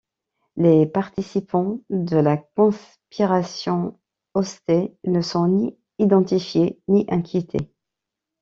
[0.55, 3.99] Les participants de la conspiration
[4.33, 7.71] Oster ne sont ni identifiés, ni inquiétés.